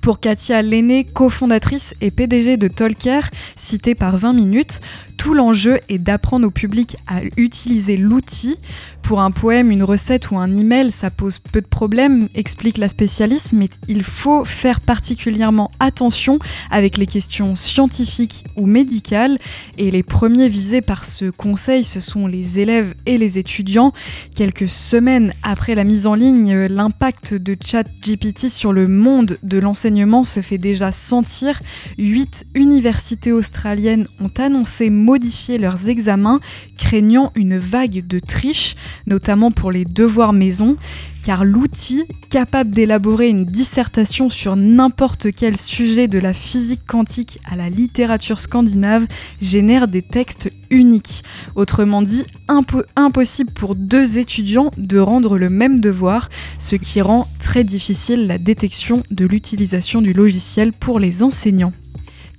Pour 0.00 0.18
Katia 0.18 0.60
Lenné, 0.60 1.04
cofondatrice 1.04 1.94
et 2.00 2.10
PDG 2.10 2.56
de 2.56 2.66
Tolker, 2.66 3.20
citée 3.54 3.94
par 3.94 4.16
20 4.16 4.32
minutes, 4.32 4.80
tout 5.22 5.34
l'enjeu 5.34 5.78
est 5.88 5.98
d'apprendre 5.98 6.48
au 6.48 6.50
public 6.50 6.96
à 7.06 7.20
utiliser 7.36 7.96
l'outil. 7.96 8.56
Pour 9.02 9.20
un 9.20 9.30
poème, 9.30 9.70
une 9.70 9.82
recette 9.84 10.30
ou 10.30 10.38
un 10.38 10.52
email, 10.52 10.90
ça 10.90 11.10
pose 11.10 11.38
peu 11.38 11.60
de 11.60 11.66
problèmes, 11.66 12.28
explique 12.34 12.78
la 12.78 12.88
spécialiste, 12.88 13.52
mais 13.52 13.68
il 13.88 14.02
faut 14.02 14.44
faire 14.44 14.80
particulièrement 14.80 15.70
attention 15.80 16.38
avec 16.70 16.96
les 16.96 17.06
questions 17.06 17.54
scientifiques 17.54 18.44
ou 18.56 18.66
médicales. 18.66 19.38
Et 19.78 19.90
les 19.92 20.02
premiers 20.02 20.48
visés 20.48 20.80
par 20.80 21.04
ce 21.04 21.30
conseil, 21.30 21.84
ce 21.84 22.00
sont 22.00 22.26
les 22.26 22.58
élèves 22.58 22.94
et 23.06 23.18
les 23.18 23.38
étudiants. 23.38 23.92
Quelques 24.34 24.68
semaines 24.68 25.32
après 25.42 25.74
la 25.74 25.84
mise 25.84 26.06
en 26.06 26.14
ligne, 26.14 26.66
l'impact 26.66 27.34
de 27.34 27.56
ChatGPT 27.64 28.48
sur 28.48 28.72
le 28.72 28.88
monde 28.88 29.38
de 29.42 29.58
l'enseignement 29.58 30.24
se 30.24 30.40
fait 30.40 30.58
déjà 30.58 30.90
sentir. 30.90 31.60
Huit 31.98 32.44
universités 32.54 33.32
australiennes 33.32 34.06
ont 34.20 34.30
annoncé 34.38 34.90
modifier 35.12 35.58
leurs 35.58 35.88
examens, 35.88 36.40
craignant 36.78 37.32
une 37.34 37.58
vague 37.58 38.06
de 38.06 38.18
triche, 38.18 38.76
notamment 39.06 39.50
pour 39.50 39.70
les 39.70 39.84
devoirs 39.84 40.32
maison, 40.32 40.78
car 41.22 41.44
l'outil, 41.44 42.04
capable 42.30 42.70
d'élaborer 42.70 43.28
une 43.28 43.44
dissertation 43.44 44.30
sur 44.30 44.56
n'importe 44.56 45.26
quel 45.36 45.58
sujet 45.58 46.08
de 46.08 46.18
la 46.18 46.32
physique 46.32 46.80
quantique 46.88 47.40
à 47.44 47.56
la 47.56 47.68
littérature 47.68 48.40
scandinave, 48.40 49.06
génère 49.42 49.86
des 49.86 50.00
textes 50.00 50.50
uniques. 50.70 51.22
Autrement 51.56 52.00
dit, 52.00 52.24
impo- 52.48 52.86
impossible 52.96 53.52
pour 53.52 53.74
deux 53.76 54.16
étudiants 54.16 54.70
de 54.78 54.98
rendre 54.98 55.36
le 55.36 55.50
même 55.50 55.78
devoir, 55.78 56.30
ce 56.58 56.76
qui 56.76 57.02
rend 57.02 57.28
très 57.38 57.64
difficile 57.64 58.26
la 58.26 58.38
détection 58.38 59.02
de 59.10 59.26
l'utilisation 59.26 60.00
du 60.00 60.14
logiciel 60.14 60.72
pour 60.72 60.98
les 60.98 61.22
enseignants. 61.22 61.74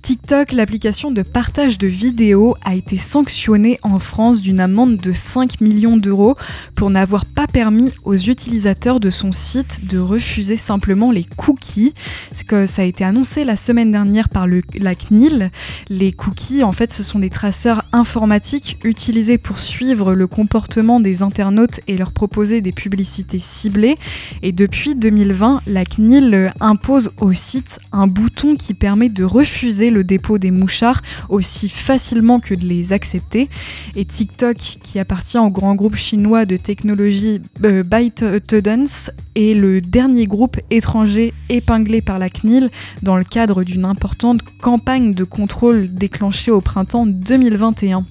TikTok, 0.04 0.52
l'application 0.52 1.10
de 1.10 1.22
partage 1.22 1.78
de 1.78 1.86
vidéos, 1.86 2.56
a 2.62 2.74
été 2.74 2.98
sanctionnée 2.98 3.78
en 3.82 3.98
France 3.98 4.42
d'une 4.42 4.60
amende 4.60 4.98
de 4.98 5.12
5 5.14 5.62
millions 5.62 5.96
d'euros 5.96 6.36
pour 6.74 6.90
n'avoir 6.90 7.24
pas 7.24 7.46
permis 7.46 7.90
aux 8.04 8.14
utilisateurs 8.14 9.00
de 9.00 9.08
son 9.08 9.32
site 9.32 9.86
de 9.88 9.98
refuser 9.98 10.58
simplement 10.58 11.10
les 11.10 11.24
cookies. 11.24 11.94
C'est 12.32 12.46
que 12.46 12.66
ça 12.66 12.82
a 12.82 12.84
été 12.84 13.02
annoncé 13.02 13.46
la 13.46 13.56
semaine 13.56 13.92
dernière 13.92 14.28
par 14.28 14.46
la 14.46 14.94
CNIL. 14.94 15.50
Les 15.88 16.12
cookies, 16.12 16.64
en 16.64 16.72
fait, 16.72 16.92
ce 16.92 17.02
sont 17.02 17.20
des 17.20 17.30
traceurs 17.30 17.82
informatiques 17.92 18.76
utilisés 18.84 19.38
pour 19.38 19.58
suivre 19.58 20.12
le 20.12 20.26
comportement 20.26 21.00
des 21.00 21.22
internautes 21.22 21.80
et 21.88 21.96
leur 21.96 22.12
proposer 22.12 22.60
des 22.60 22.72
publicités 22.72 23.38
ciblées. 23.38 23.96
Et 24.42 24.52
depuis 24.52 24.96
2020, 24.96 25.62
la 25.66 25.86
CNIL 25.86 26.52
impose 26.60 27.10
au 27.22 27.32
site 27.32 27.78
un 27.90 28.06
bouton 28.06 28.54
qui 28.56 28.74
permet 28.74 29.08
de 29.08 29.24
refuser 29.24 29.92
le 29.94 30.04
dépôt 30.04 30.38
des 30.38 30.50
mouchards 30.50 31.02
aussi 31.28 31.68
facilement 31.68 32.40
que 32.40 32.54
de 32.54 32.66
les 32.66 32.92
accepter. 32.92 33.48
Et 33.96 34.04
TikTok, 34.04 34.56
qui 34.56 34.98
appartient 34.98 35.38
au 35.38 35.50
grand 35.50 35.74
groupe 35.74 35.96
chinois 35.96 36.44
de 36.44 36.56
technologie 36.56 37.40
euh, 37.64 37.82
ByteDance, 37.82 39.10
est 39.34 39.54
le 39.54 39.80
dernier 39.80 40.26
groupe 40.26 40.58
étranger 40.70 41.32
épinglé 41.48 42.02
par 42.02 42.18
la 42.18 42.28
CNIL 42.28 42.70
dans 43.02 43.16
le 43.16 43.24
cadre 43.24 43.64
d'une 43.64 43.84
importante 43.84 44.42
campagne 44.60 45.14
de 45.14 45.24
contrôle 45.24 45.92
déclenchée 45.92 46.50
au 46.50 46.60
printemps 46.60 47.06
2021. 47.06 48.04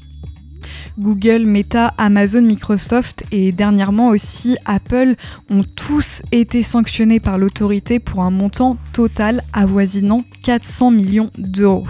Google, 0.99 1.45
Meta, 1.45 1.93
Amazon, 1.97 2.41
Microsoft 2.41 3.23
et 3.31 3.51
dernièrement 3.51 4.09
aussi 4.09 4.57
Apple 4.65 5.15
ont 5.49 5.63
tous 5.63 6.21
été 6.31 6.63
sanctionnés 6.63 7.19
par 7.19 7.37
l'autorité 7.37 7.99
pour 7.99 8.21
un 8.21 8.31
montant 8.31 8.77
total 8.93 9.41
avoisinant 9.53 10.23
400 10.43 10.91
millions 10.91 11.31
d'euros. 11.37 11.87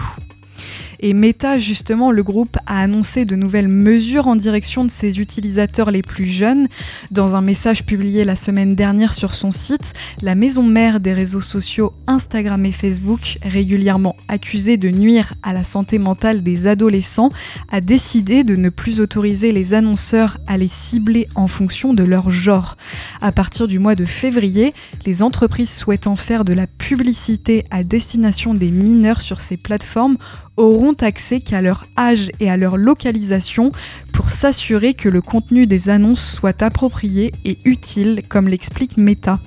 Et 1.06 1.12
Meta, 1.12 1.58
justement, 1.58 2.10
le 2.10 2.22
groupe 2.22 2.56
a 2.64 2.80
annoncé 2.80 3.26
de 3.26 3.36
nouvelles 3.36 3.68
mesures 3.68 4.26
en 4.26 4.36
direction 4.36 4.86
de 4.86 4.90
ses 4.90 5.20
utilisateurs 5.20 5.90
les 5.90 6.00
plus 6.00 6.24
jeunes. 6.24 6.66
Dans 7.10 7.34
un 7.34 7.42
message 7.42 7.84
publié 7.84 8.24
la 8.24 8.36
semaine 8.36 8.74
dernière 8.74 9.12
sur 9.12 9.34
son 9.34 9.50
site, 9.50 9.92
la 10.22 10.34
maison 10.34 10.62
mère 10.62 11.00
des 11.00 11.12
réseaux 11.12 11.42
sociaux 11.42 11.92
Instagram 12.06 12.64
et 12.64 12.72
Facebook, 12.72 13.36
régulièrement 13.42 14.16
accusée 14.28 14.78
de 14.78 14.88
nuire 14.88 15.34
à 15.42 15.52
la 15.52 15.62
santé 15.62 15.98
mentale 15.98 16.42
des 16.42 16.66
adolescents, 16.66 17.28
a 17.70 17.82
décidé 17.82 18.42
de 18.42 18.56
ne 18.56 18.70
plus 18.70 19.00
autoriser 19.00 19.52
les 19.52 19.74
annonceurs 19.74 20.38
à 20.46 20.56
les 20.56 20.68
cibler 20.68 21.28
en 21.34 21.48
fonction 21.48 21.92
de 21.92 22.02
leur 22.02 22.30
genre. 22.30 22.78
À 23.20 23.30
partir 23.30 23.68
du 23.68 23.78
mois 23.78 23.94
de 23.94 24.06
février, 24.06 24.72
les 25.04 25.22
entreprises 25.22 25.74
souhaitant 25.74 26.16
faire 26.16 26.46
de 26.46 26.54
la 26.54 26.66
publicité 26.66 27.62
à 27.70 27.84
destination 27.84 28.54
des 28.54 28.70
mineurs 28.70 29.20
sur 29.20 29.42
ces 29.42 29.58
plateformes 29.58 30.16
auront 30.56 30.94
accès 31.00 31.40
qu'à 31.40 31.60
leur 31.60 31.86
âge 31.96 32.30
et 32.40 32.50
à 32.50 32.56
leur 32.56 32.76
localisation 32.76 33.72
pour 34.12 34.30
s'assurer 34.30 34.94
que 34.94 35.08
le 35.08 35.20
contenu 35.20 35.66
des 35.66 35.88
annonces 35.88 36.34
soit 36.34 36.62
approprié 36.62 37.32
et 37.44 37.58
utile, 37.64 38.22
comme 38.28 38.48
l'explique 38.48 38.96
Meta. 38.96 39.40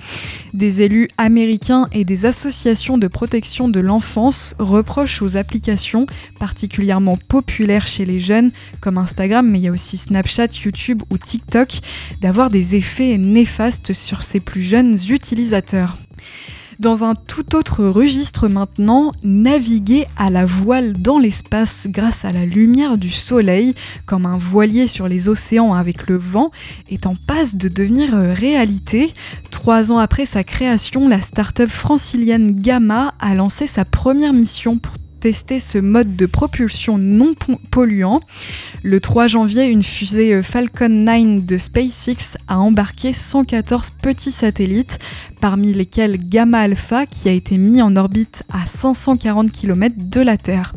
Des 0.53 0.81
élus 0.81 1.07
américains 1.17 1.87
et 1.93 2.03
des 2.03 2.25
associations 2.25 2.97
de 2.97 3.07
protection 3.07 3.69
de 3.69 3.79
l'enfance 3.79 4.55
reprochent 4.59 5.21
aux 5.21 5.37
applications 5.37 6.05
particulièrement 6.39 7.17
populaires 7.17 7.87
chez 7.87 8.05
les 8.05 8.19
jeunes, 8.19 8.51
comme 8.81 8.97
Instagram, 8.97 9.49
mais 9.49 9.59
il 9.59 9.63
y 9.63 9.67
a 9.67 9.71
aussi 9.71 9.97
Snapchat, 9.97 10.49
YouTube 10.65 11.03
ou 11.09 11.17
TikTok, 11.17 11.79
d'avoir 12.21 12.49
des 12.49 12.75
effets 12.75 13.17
néfastes 13.17 13.93
sur 13.93 14.23
ces 14.23 14.39
plus 14.39 14.61
jeunes 14.61 14.97
utilisateurs. 15.09 15.97
Dans 16.79 17.03
un 17.03 17.15
tout 17.15 17.55
autre 17.55 17.83
registre 17.85 18.47
maintenant, 18.47 19.11
naviguer 19.23 20.05
à 20.15 20.29
la 20.29 20.45
voile 20.45 20.93
dans 20.93 21.17
l'espace 21.17 21.87
grâce 21.89 22.23
à 22.23 22.31
la 22.31 22.45
lumière 22.45 22.99
du 22.99 23.09
soleil, 23.09 23.73
comme 24.05 24.27
un 24.27 24.37
voilier 24.37 24.87
sur 24.87 25.07
les 25.07 25.27
océans 25.27 25.73
avec 25.73 26.07
le 26.07 26.17
vent, 26.17 26.51
est 26.89 27.07
en 27.07 27.15
passe 27.15 27.55
de 27.55 27.67
devenir 27.67 28.13
réalité. 28.13 29.11
Trois 29.49 29.91
ans 29.91 29.97
après 29.97 30.27
sa 30.27 30.43
création, 30.43 31.09
la 31.09 31.21
start-up 31.21 31.69
francilienne 31.69 32.61
Gamma 32.61 33.15
a 33.19 33.33
lancé 33.33 33.65
sa 33.65 33.83
première 33.83 34.33
mission 34.33 34.77
pour 34.77 34.93
ce 35.33 35.77
mode 35.77 36.15
de 36.15 36.25
propulsion 36.25 36.97
non 36.97 37.33
polluant. 37.71 38.21
Le 38.83 38.99
3 38.99 39.27
janvier, 39.27 39.65
une 39.65 39.83
fusée 39.83 40.33
euh, 40.33 40.43
Falcon 40.43 40.89
9 40.89 41.45
de 41.45 41.57
SpaceX 41.57 42.37
a 42.47 42.59
embarqué 42.59 43.13
114 43.13 43.91
petits 44.01 44.31
satellites, 44.31 44.99
parmi 45.41 45.73
lesquels 45.73 46.17
Gamma 46.17 46.59
Alpha 46.59 47.05
qui 47.05 47.27
a 47.29 47.31
été 47.31 47.57
mis 47.57 47.81
en 47.81 47.95
orbite 47.95 48.43
à 48.51 48.65
540 48.65 49.51
km 49.51 49.95
de 49.97 50.21
la 50.21 50.37
Terre. 50.37 50.73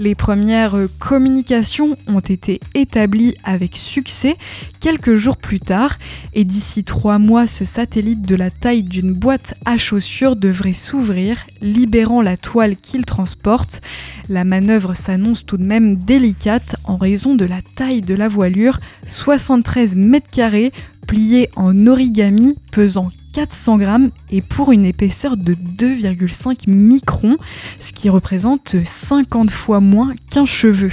Les 0.00 0.14
premières 0.14 0.86
communications 0.98 1.94
ont 2.06 2.20
été 2.20 2.58
établies 2.74 3.34
avec 3.44 3.76
succès 3.76 4.36
quelques 4.80 5.16
jours 5.16 5.36
plus 5.36 5.60
tard 5.60 5.98
et 6.32 6.44
d'ici 6.44 6.84
trois 6.84 7.18
mois, 7.18 7.46
ce 7.46 7.66
satellite 7.66 8.22
de 8.22 8.34
la 8.34 8.50
taille 8.50 8.82
d'une 8.82 9.12
boîte 9.12 9.52
à 9.66 9.76
chaussures 9.76 10.36
devrait 10.36 10.72
s'ouvrir, 10.72 11.46
libérant 11.60 12.22
la 12.22 12.38
toile 12.38 12.76
qu'il 12.76 13.04
transporte. 13.04 13.82
La 14.30 14.44
manœuvre 14.44 14.94
s'annonce 14.94 15.44
tout 15.44 15.58
de 15.58 15.64
même 15.64 15.96
délicate 15.96 16.76
en 16.84 16.96
raison 16.96 17.34
de 17.34 17.44
la 17.44 17.60
taille 17.74 18.00
de 18.00 18.14
la 18.14 18.28
voilure, 18.28 18.78
73 19.04 19.96
mètres 19.96 20.30
carrés, 20.30 20.72
pliée 21.06 21.50
en 21.56 21.86
origami, 21.86 22.56
pesant 22.72 23.10
400 23.32 23.78
grammes 23.78 24.10
et 24.30 24.42
pour 24.42 24.72
une 24.72 24.84
épaisseur 24.84 25.36
de 25.36 25.54
2,5 25.54 26.68
microns, 26.68 27.36
ce 27.78 27.92
qui 27.92 28.08
représente 28.08 28.76
50 28.84 29.50
fois 29.50 29.80
moins 29.80 30.14
qu'un 30.30 30.46
cheveu. 30.46 30.90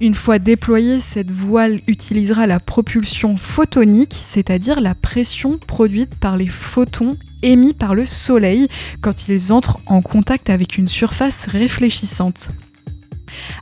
Une 0.00 0.14
fois 0.14 0.38
déployée, 0.38 1.00
cette 1.00 1.30
voile 1.30 1.80
utilisera 1.86 2.46
la 2.46 2.60
propulsion 2.60 3.38
photonique, 3.38 4.14
c'est-à-dire 4.14 4.82
la 4.82 4.94
pression 4.94 5.58
produite 5.58 6.14
par 6.16 6.36
les 6.36 6.48
photons 6.48 7.16
émis 7.42 7.72
par 7.72 7.94
le 7.94 8.04
Soleil 8.04 8.68
quand 9.00 9.28
ils 9.28 9.52
entrent 9.52 9.78
en 9.86 10.02
contact 10.02 10.50
avec 10.50 10.76
une 10.76 10.88
surface 10.88 11.46
réfléchissante. 11.46 12.50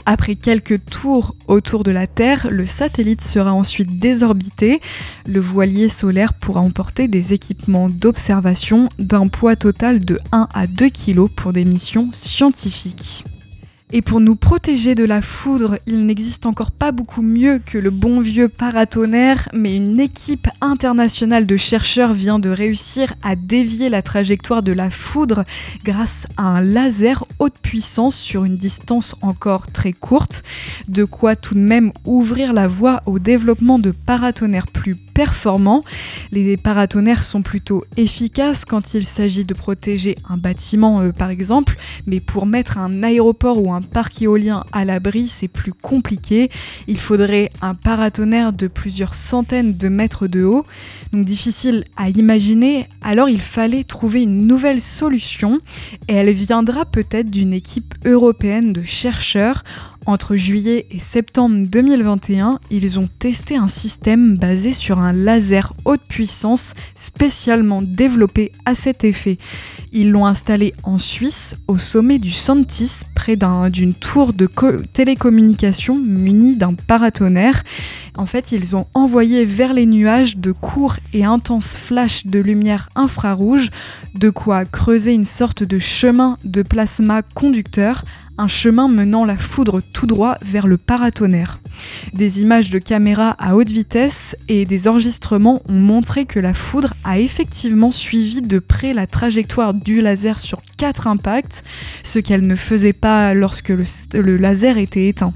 Après 0.06 0.34
quelques 0.34 0.84
tours 0.84 1.34
autour 1.48 1.84
de 1.84 1.90
la 1.90 2.06
Terre, 2.06 2.48
le 2.50 2.66
satellite 2.66 3.24
sera 3.24 3.52
ensuite 3.52 3.98
désorbité. 3.98 4.80
Le 5.26 5.40
voilier 5.40 5.88
solaire 5.88 6.32
pourra 6.32 6.60
emporter 6.60 7.08
des 7.08 7.32
équipements 7.32 7.88
d'observation 7.88 8.88
d'un 8.98 9.28
poids 9.28 9.56
total 9.56 10.04
de 10.04 10.18
1 10.32 10.48
à 10.52 10.66
2 10.66 10.88
kg 10.90 11.28
pour 11.28 11.52
des 11.52 11.64
missions 11.64 12.10
scientifiques. 12.12 13.24
Et 13.92 14.02
pour 14.02 14.18
nous 14.18 14.34
protéger 14.34 14.94
de 14.94 15.04
la 15.04 15.20
foudre, 15.20 15.78
il 15.86 16.06
n'existe 16.06 16.46
encore 16.46 16.70
pas 16.70 16.90
beaucoup 16.90 17.22
mieux 17.22 17.60
que 17.64 17.76
le 17.76 17.90
bon 17.90 18.20
vieux 18.20 18.48
paratonnerre, 18.48 19.48
mais 19.52 19.76
une 19.76 20.00
équipe 20.00 20.48
internationale 20.60 21.46
de 21.46 21.56
chercheurs 21.56 22.14
vient 22.14 22.38
de 22.38 22.48
réussir 22.48 23.14
à 23.22 23.36
dévier 23.36 23.90
la 23.90 24.02
trajectoire 24.02 24.62
de 24.62 24.72
la 24.72 24.90
foudre 24.90 25.44
grâce 25.84 26.26
à 26.38 26.44
un 26.44 26.60
laser 26.62 27.24
haute 27.38 27.58
puissance 27.60 28.16
sur 28.16 28.44
une 28.44 28.56
distance 28.56 29.14
encore 29.20 29.70
très 29.70 29.92
courte, 29.92 30.42
de 30.88 31.04
quoi 31.04 31.36
tout 31.36 31.54
de 31.54 31.60
même 31.60 31.92
ouvrir 32.06 32.52
la 32.52 32.66
voie 32.66 33.02
au 33.06 33.18
développement 33.18 33.78
de 33.78 33.92
paratonnerres 33.92 34.66
plus 34.66 34.96
performants. 35.14 35.84
Les 36.32 36.56
paratonnerres 36.56 37.22
sont 37.22 37.42
plutôt 37.42 37.84
efficaces 37.96 38.64
quand 38.64 38.94
il 38.94 39.06
s'agit 39.06 39.44
de 39.44 39.54
protéger 39.54 40.16
un 40.28 40.36
bâtiment 40.36 41.00
euh, 41.00 41.12
par 41.12 41.30
exemple, 41.30 41.76
mais 42.06 42.20
pour 42.20 42.46
mettre 42.46 42.78
un 42.78 43.02
aéroport 43.02 43.62
ou 43.62 43.72
un 43.72 43.80
parc 43.80 44.20
éolien 44.22 44.64
à 44.72 44.84
l'abri, 44.84 45.28
c'est 45.28 45.48
plus 45.48 45.72
compliqué. 45.72 46.50
Il 46.88 46.98
faudrait 46.98 47.50
un 47.62 47.74
paratonnerre 47.74 48.52
de 48.52 48.66
plusieurs 48.66 49.14
centaines 49.14 49.76
de 49.76 49.88
mètres 49.88 50.26
de 50.26 50.44
haut, 50.44 50.66
donc 51.12 51.24
difficile 51.24 51.84
à 51.96 52.10
imaginer. 52.10 52.88
Alors 53.00 53.28
il 53.28 53.40
fallait 53.40 53.84
trouver 53.84 54.22
une 54.22 54.46
nouvelle 54.46 54.80
solution 54.80 55.60
et 56.08 56.14
elle 56.14 56.30
viendra 56.30 56.84
peut-être 56.84 57.30
d'une 57.30 57.52
équipe 57.54 57.94
européenne 58.04 58.72
de 58.72 58.82
chercheurs 58.82 59.62
entre 60.06 60.36
juillet 60.36 60.86
et 60.90 60.98
septembre 60.98 61.66
2021, 61.68 62.58
ils 62.70 62.98
ont 62.98 63.08
testé 63.18 63.56
un 63.56 63.68
système 63.68 64.36
basé 64.36 64.72
sur 64.72 64.98
un 64.98 65.12
laser 65.12 65.72
haute 65.84 66.02
puissance 66.08 66.74
spécialement 66.94 67.82
développé 67.82 68.52
à 68.64 68.74
cet 68.74 69.04
effet. 69.04 69.38
Ils 69.96 70.10
l'ont 70.10 70.26
installé 70.26 70.74
en 70.82 70.98
Suisse, 70.98 71.54
au 71.68 71.78
sommet 71.78 72.18
du 72.18 72.32
Santis, 72.32 73.02
près 73.14 73.36
d'une 73.70 73.94
tour 73.94 74.32
de 74.32 74.50
télécommunication 74.92 75.96
munie 75.96 76.56
d'un 76.56 76.74
paratonnerre. 76.74 77.62
En 78.16 78.26
fait, 78.26 78.50
ils 78.50 78.74
ont 78.74 78.88
envoyé 78.94 79.44
vers 79.44 79.72
les 79.72 79.86
nuages 79.86 80.36
de 80.36 80.50
courts 80.50 80.96
et 81.12 81.24
intenses 81.24 81.76
flashs 81.76 82.26
de 82.26 82.40
lumière 82.40 82.90
infrarouge, 82.96 83.70
de 84.16 84.30
quoi 84.30 84.64
creuser 84.64 85.14
une 85.14 85.24
sorte 85.24 85.62
de 85.62 85.78
chemin 85.78 86.38
de 86.42 86.62
plasma 86.62 87.22
conducteur 87.22 88.02
un 88.36 88.48
chemin 88.48 88.88
menant 88.88 89.24
la 89.24 89.36
foudre 89.36 89.80
tout 89.92 90.06
droit 90.06 90.38
vers 90.42 90.66
le 90.66 90.76
paratonnerre. 90.76 91.60
Des 92.12 92.40
images 92.40 92.70
de 92.70 92.78
caméra 92.78 93.30
à 93.38 93.54
haute 93.54 93.70
vitesse 93.70 94.36
et 94.48 94.64
des 94.64 94.88
enregistrements 94.88 95.62
ont 95.68 95.72
montré 95.72 96.24
que 96.24 96.40
la 96.40 96.54
foudre 96.54 96.94
a 97.04 97.18
effectivement 97.18 97.90
suivi 97.90 98.42
de 98.42 98.58
près 98.58 98.92
la 98.92 99.06
trajectoire 99.06 99.74
du 99.84 100.00
laser 100.00 100.38
sur 100.38 100.62
quatre 100.76 101.06
impacts, 101.06 101.62
ce 102.02 102.18
qu'elle 102.18 102.46
ne 102.46 102.56
faisait 102.56 102.92
pas 102.92 103.34
lorsque 103.34 103.68
le, 103.68 104.36
laser 104.36 104.78
était 104.78 105.08
éteint. 105.08 105.34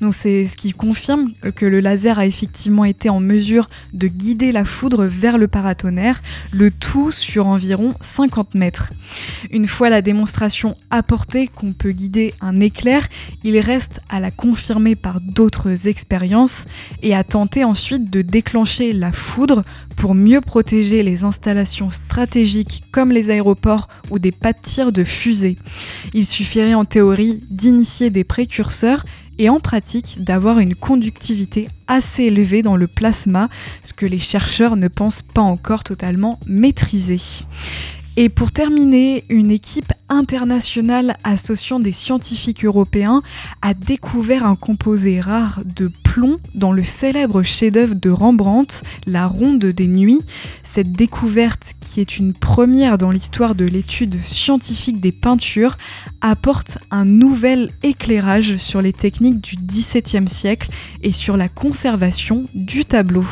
Donc 0.00 0.14
c'est 0.14 0.46
ce 0.46 0.56
qui 0.56 0.72
confirme 0.72 1.32
que 1.54 1.66
le 1.66 1.80
laser 1.80 2.18
a 2.18 2.26
effectivement 2.26 2.84
été 2.84 3.08
en 3.08 3.20
mesure 3.20 3.68
de 3.92 4.06
guider 4.06 4.52
la 4.52 4.64
foudre 4.64 5.04
vers 5.04 5.38
le 5.38 5.48
paratonnerre, 5.48 6.22
le 6.52 6.70
tout 6.70 7.10
sur 7.10 7.46
environ 7.46 7.94
50 8.00 8.54
mètres. 8.54 8.92
Une 9.50 9.66
fois 9.66 9.90
la 9.90 10.02
démonstration 10.02 10.76
apportée 10.90 11.48
qu'on 11.48 11.72
peut 11.72 11.92
guider 11.92 12.34
un 12.40 12.60
éclair, 12.60 13.08
il 13.42 13.58
reste 13.58 14.00
à 14.08 14.20
la 14.20 14.30
confirmer 14.30 14.94
par 14.94 15.20
d'autres 15.20 15.86
expériences 15.88 16.64
et 17.02 17.14
à 17.14 17.24
tenter 17.24 17.64
ensuite 17.64 18.10
de 18.10 18.22
déclencher 18.22 18.92
la 18.92 19.12
foudre 19.12 19.64
pour 19.96 20.14
mieux 20.14 20.40
protéger 20.40 21.02
les 21.02 21.24
installations 21.24 21.90
stratégiques 21.90 22.84
comme 22.92 23.10
les 23.10 23.30
aéroports 23.30 23.88
ou 24.10 24.18
des 24.18 24.32
pas 24.32 24.52
de 24.52 24.58
tir 24.62 24.92
de 24.92 25.04
fusée. 25.04 25.58
Il 26.14 26.26
suffirait 26.26 26.74
en 26.74 26.84
théorie 26.84 27.42
d'initier 27.50 28.10
des 28.10 28.24
précurseurs 28.24 29.04
et 29.38 29.48
en 29.48 29.60
pratique 29.60 29.87
d'avoir 30.18 30.58
une 30.58 30.74
conductivité 30.74 31.68
assez 31.86 32.24
élevée 32.24 32.62
dans 32.62 32.76
le 32.76 32.86
plasma, 32.86 33.48
ce 33.82 33.92
que 33.92 34.06
les 34.06 34.18
chercheurs 34.18 34.76
ne 34.76 34.88
pensent 34.88 35.22
pas 35.22 35.42
encore 35.42 35.84
totalement 35.84 36.38
maîtriser. 36.46 37.20
Et 38.20 38.28
pour 38.28 38.50
terminer, 38.50 39.22
une 39.28 39.52
équipe 39.52 39.92
internationale 40.08 41.16
associant 41.22 41.78
des 41.78 41.92
scientifiques 41.92 42.64
européens 42.64 43.22
a 43.62 43.74
découvert 43.74 44.44
un 44.44 44.56
composé 44.56 45.20
rare 45.20 45.60
de 45.64 45.88
plomb 46.02 46.40
dans 46.52 46.72
le 46.72 46.82
célèbre 46.82 47.44
chef-d'œuvre 47.44 47.94
de 47.94 48.10
Rembrandt, 48.10 48.82
La 49.06 49.28
Ronde 49.28 49.64
des 49.66 49.86
Nuits. 49.86 50.18
Cette 50.64 50.90
découverte, 50.90 51.74
qui 51.80 52.00
est 52.00 52.18
une 52.18 52.34
première 52.34 52.98
dans 52.98 53.12
l'histoire 53.12 53.54
de 53.54 53.66
l'étude 53.66 54.20
scientifique 54.20 55.00
des 55.00 55.12
peintures, 55.12 55.78
apporte 56.20 56.78
un 56.90 57.04
nouvel 57.04 57.70
éclairage 57.84 58.56
sur 58.56 58.82
les 58.82 58.92
techniques 58.92 59.40
du 59.40 59.54
XVIIe 59.54 60.26
siècle 60.26 60.70
et 61.04 61.12
sur 61.12 61.36
la 61.36 61.48
conservation 61.48 62.48
du 62.52 62.84
tableau. 62.84 63.26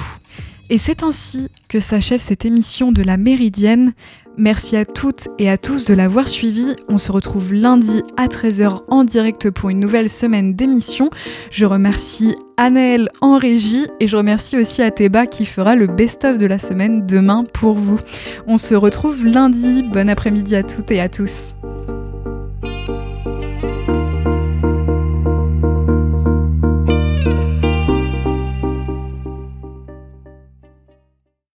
Et 0.69 0.79
c'est 0.79 1.03
ainsi 1.03 1.49
que 1.69 1.79
s'achève 1.79 2.21
cette 2.21 2.45
émission 2.45 2.91
de 2.91 3.03
la 3.03 3.17
Méridienne. 3.17 3.93
Merci 4.39 4.77
à 4.77 4.85
toutes 4.85 5.29
et 5.39 5.49
à 5.49 5.57
tous 5.57 5.87
de 5.87 5.95
l'avoir 5.95 6.29
suivi. 6.29 6.77
On 6.89 6.99
se 6.99 7.11
retrouve 7.11 7.55
lundi 7.55 8.03
à 8.19 8.27
13h 8.27 8.83
en 8.89 9.05
direct 9.05 9.51
pour 9.51 9.71
une 9.71 9.81
nouvelle 9.81 10.11
semaine 10.11 10.55
d'émission. 10.55 11.09
Je 11.51 11.65
remercie 11.65 12.37
Anaël 12.59 13.09
en 13.23 13.39
régie 13.39 13.87
et 13.99 14.07
je 14.07 14.17
remercie 14.17 14.59
aussi 14.59 14.83
Ateba 14.83 15.27
qui 15.27 15.47
fera 15.47 15.75
le 15.75 15.87
best-of 15.87 16.37
de 16.37 16.47
la 16.47 16.59
semaine 16.59 17.07
demain 17.07 17.45
pour 17.45 17.75
vous. 17.75 17.99
On 18.47 18.59
se 18.59 18.75
retrouve 18.75 19.25
lundi. 19.25 19.83
Bon 19.83 20.09
après-midi 20.11 20.55
à 20.55 20.63
toutes 20.63 20.91
et 20.91 21.01
à 21.01 21.09
tous. 21.09 21.55